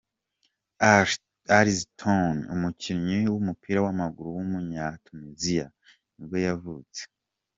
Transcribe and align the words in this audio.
Ali 1.57 1.71
Zitouni, 1.79 2.41
umukinnyi 2.55 3.19
w’umupira 3.33 3.79
w’amaguru 3.85 4.27
w’umunyatuniziya 4.37 5.67
nibwo 6.13 6.37
yavutse. 6.47 7.01